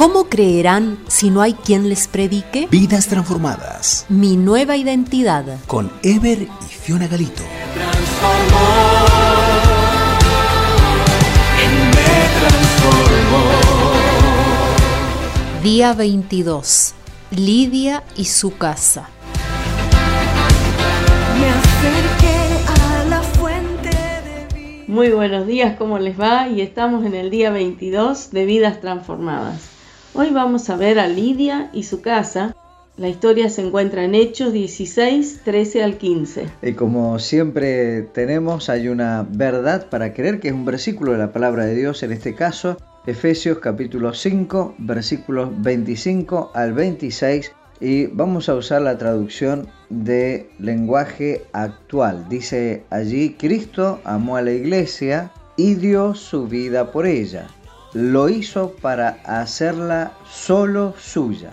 [0.00, 2.66] ¿Cómo creerán si no hay quien les predique?
[2.70, 4.06] Vidas transformadas.
[4.08, 5.44] Mi nueva identidad.
[5.66, 7.42] Con Ever y Fiona Galito.
[15.62, 16.94] Día 22.
[17.32, 19.10] Lidia y su casa.
[24.86, 26.48] Muy buenos días, ¿cómo les va?
[26.48, 29.69] Y estamos en el día 22 de Vidas Transformadas.
[30.12, 32.56] Hoy vamos a ver a Lidia y su casa.
[32.96, 36.48] La historia se encuentra en Hechos 16, 13 al 15.
[36.62, 41.32] Y como siempre tenemos, hay una verdad para creer, que es un versículo de la
[41.32, 48.48] palabra de Dios, en este caso, Efesios capítulo 5, versículos 25 al 26, y vamos
[48.48, 52.28] a usar la traducción de lenguaje actual.
[52.28, 57.46] Dice allí, Cristo amó a la iglesia y dio su vida por ella.
[57.92, 61.50] Lo hizo para hacerla solo suya,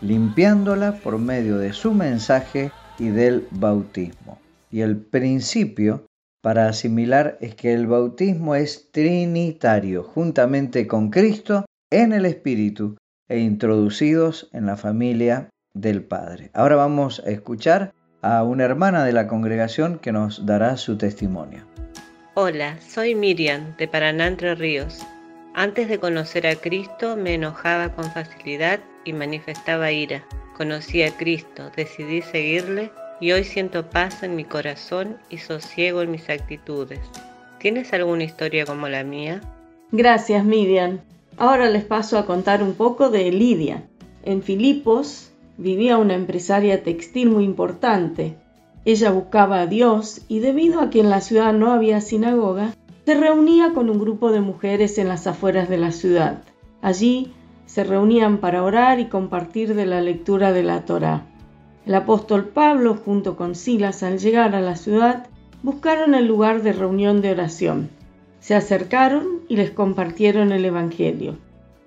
[0.00, 4.38] limpiándola por medio de su mensaje y del bautismo.
[4.70, 6.06] Y el principio
[6.40, 12.96] para asimilar es que el bautismo es trinitario, juntamente con Cristo en el Espíritu
[13.28, 16.50] e introducidos en la familia del Padre.
[16.54, 21.66] Ahora vamos a escuchar a una hermana de la congregación que nos dará su testimonio.
[22.34, 25.04] Hola, soy Miriam de Paraná Entre Ríos.
[25.54, 30.24] Antes de conocer a Cristo me enojaba con facilidad y manifestaba ira.
[30.56, 36.10] Conocí a Cristo, decidí seguirle y hoy siento paz en mi corazón y sosiego en
[36.10, 37.00] mis actitudes.
[37.58, 39.42] ¿Tienes alguna historia como la mía?
[39.90, 41.00] Gracias Miriam.
[41.36, 43.84] Ahora les paso a contar un poco de Lidia.
[44.24, 48.36] En Filipos, vivía una empresaria textil muy importante.
[48.86, 52.72] Ella buscaba a Dios y debido a que en la ciudad no había sinagoga,
[53.04, 56.42] se reunía con un grupo de mujeres en las afueras de la ciudad.
[56.82, 57.32] Allí
[57.66, 61.26] se reunían para orar y compartir de la lectura de la Torá.
[61.84, 65.26] El apóstol Pablo, junto con Silas, al llegar a la ciudad,
[65.62, 67.90] buscaron el lugar de reunión de oración.
[68.40, 71.38] Se acercaron y les compartieron el Evangelio.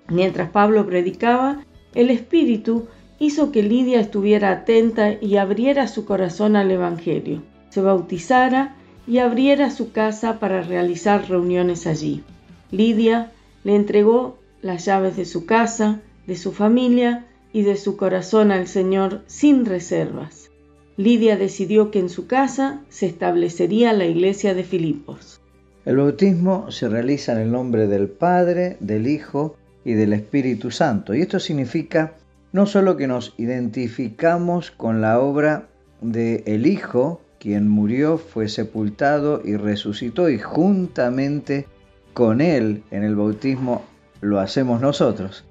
[0.08, 1.62] Mientras Pablo predicaba,
[1.94, 2.88] el Espíritu
[3.18, 8.76] hizo que Lidia estuviera atenta y abriera su corazón al Evangelio, se bautizara
[9.06, 12.22] y abriera su casa para realizar reuniones allí.
[12.70, 13.32] Lidia
[13.64, 18.66] le entregó las llaves de su casa, de su familia y de su corazón al
[18.66, 20.50] Señor sin reservas.
[20.96, 25.40] Lidia decidió que en su casa se establecería la iglesia de Filipos.
[25.84, 31.14] El bautismo se realiza en el nombre del Padre, del Hijo y del Espíritu Santo,
[31.14, 32.14] y esto significa
[32.52, 35.68] no solo que nos identificamos con la obra
[36.00, 41.68] de el Hijo, quien murió, fue sepultado y resucitó, y juntamente
[42.12, 43.84] con Él en el bautismo
[44.20, 45.44] lo hacemos nosotros,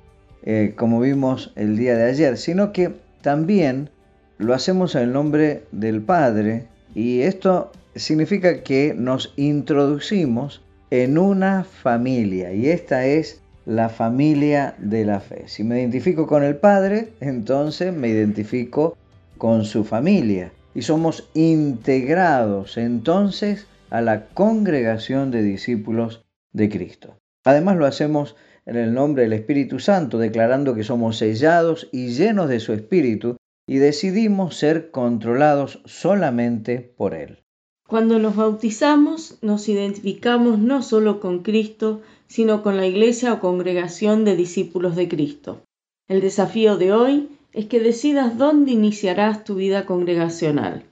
[0.43, 2.91] eh, como vimos el día de ayer, sino que
[3.21, 3.91] también
[4.39, 11.63] lo hacemos en el nombre del Padre, y esto significa que nos introducimos en una
[11.63, 15.43] familia, y esta es la familia de la fe.
[15.45, 18.97] Si me identifico con el Padre, entonces me identifico
[19.37, 27.17] con su familia y somos integrados entonces a la congregación de discípulos de Cristo.
[27.45, 32.49] Además lo hacemos en el nombre del Espíritu Santo, declarando que somos sellados y llenos
[32.49, 33.37] de su Espíritu
[33.67, 37.43] y decidimos ser controlados solamente por Él.
[37.87, 44.25] Cuando nos bautizamos, nos identificamos no solo con Cristo, sino con la iglesia o congregación
[44.25, 45.61] de discípulos de Cristo.
[46.07, 50.83] El desafío de hoy es que decidas dónde iniciarás tu vida congregacional.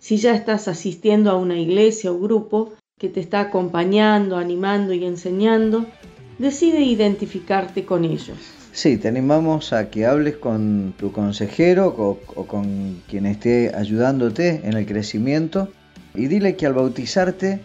[0.00, 5.04] Si ya estás asistiendo a una iglesia o grupo que te está acompañando, animando y
[5.04, 5.86] enseñando,
[6.38, 8.36] decide identificarte con ellos.
[8.72, 14.76] Sí, te animamos a que hables con tu consejero o, con quien esté ayudándote en
[14.76, 15.68] el crecimiento
[16.14, 17.60] y dile que al bautizarte,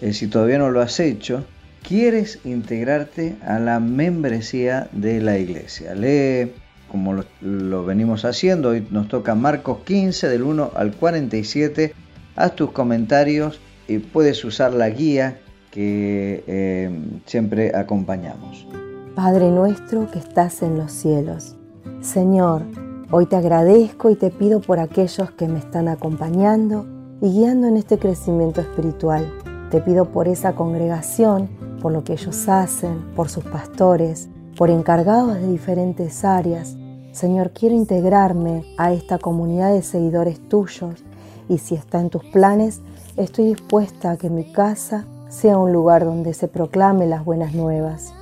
[0.00, 1.44] eh, si todavía no lo has hecho,
[1.86, 5.94] quieres integrarte a la membresía de la iglesia.
[5.94, 6.52] Lee
[6.90, 11.94] como lo, venimos haciendo, hoy nos toca Marcos 15 del 1 al 47,
[12.36, 15.40] haz tus comentarios y puedes usar la guía
[15.70, 16.90] que eh,
[17.26, 18.66] siempre acompañamos.
[19.14, 21.56] Padre nuestro que estás en los cielos,
[22.00, 22.62] Señor,
[23.10, 26.86] hoy te agradezco y te pido por aquellos que me están acompañando
[27.20, 29.30] y guiando en este crecimiento espiritual.
[29.70, 31.48] Te pido por esa congregación
[31.80, 36.76] por lo que ellos hacen, por sus pastores, por encargados de diferentes áreas.
[37.12, 41.02] Señor, quiero integrarme a esta comunidad de seguidores tuyos
[41.48, 42.80] y si está en tus planes,
[43.16, 48.14] estoy dispuesta a que mi casa sea un lugar donde se proclame las buenas nuevas.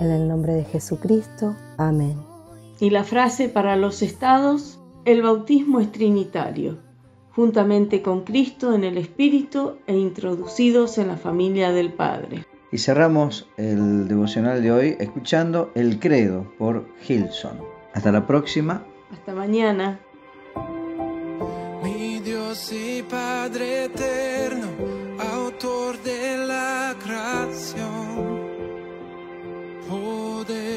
[0.00, 1.54] En el nombre de Jesucristo.
[1.78, 2.16] Amén.
[2.80, 6.78] Y la frase para los estados, el bautismo es trinitario,
[7.30, 12.44] juntamente con Cristo en el Espíritu e introducidos en la familia del Padre.
[12.70, 17.73] Y cerramos el devocional de hoy escuchando El Credo por Hilson.
[17.94, 18.84] Hasta la próxima.
[19.12, 20.00] Hasta mañana.
[21.82, 24.66] Mi Dios y Padre eterno,
[25.18, 28.40] autor de la creación,
[29.88, 30.72] poderoso.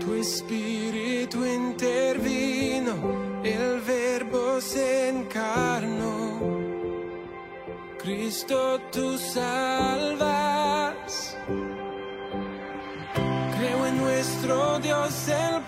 [0.00, 2.94] Tu espíritu intervino,
[3.44, 6.40] el verbo se encarnó.
[7.98, 10.55] Cristo tú salvas.
[14.36, 15.62] Nuestro Dios el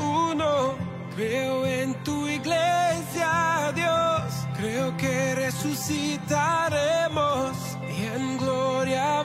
[0.00, 0.76] uno,
[1.14, 7.56] creo en tu iglesia, Dios, creo que resucitaremos
[7.98, 9.24] y en gloria